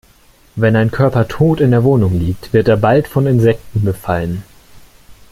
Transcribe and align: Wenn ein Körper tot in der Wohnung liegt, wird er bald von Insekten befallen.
Wenn 0.55 0.75
ein 0.77 0.89
Körper 0.89 1.27
tot 1.27 1.61
in 1.61 1.69
der 1.69 1.83
Wohnung 1.83 2.17
liegt, 2.17 2.53
wird 2.53 2.67
er 2.67 2.77
bald 2.77 3.07
von 3.07 3.27
Insekten 3.27 3.83
befallen. 3.83 4.41